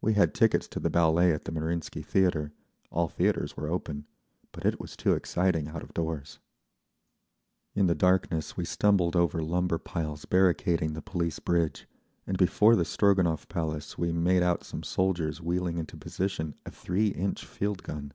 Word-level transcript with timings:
We 0.00 0.14
had 0.14 0.32
tickets 0.32 0.66
to 0.68 0.80
the 0.80 0.88
Ballet 0.88 1.34
at 1.34 1.44
the 1.44 1.52
Marinsky 1.52 2.00
Theatre—all 2.02 3.08
theatres 3.08 3.58
were 3.58 3.68
open—but 3.68 4.64
it 4.64 4.80
was 4.80 4.96
too 4.96 5.12
exciting 5.12 5.68
out 5.68 5.82
of 5.82 5.92
doors…. 5.92 6.38
In 7.74 7.86
the 7.86 7.94
darkness 7.94 8.56
we 8.56 8.64
stumbled 8.64 9.14
over 9.16 9.42
lumber 9.42 9.76
piles 9.76 10.24
barricading 10.24 10.94
the 10.94 11.02
Police 11.02 11.40
Bridge, 11.40 11.86
and 12.26 12.38
before 12.38 12.74
the 12.74 12.86
Stroganov 12.86 13.48
Palace 13.50 13.98
made 13.98 14.42
out 14.42 14.64
some 14.64 14.82
soldiers 14.82 15.42
wheeling 15.42 15.76
into 15.76 15.94
position 15.94 16.54
a 16.64 16.70
three 16.70 17.08
inch 17.08 17.44
field 17.44 17.82
gun. 17.82 18.14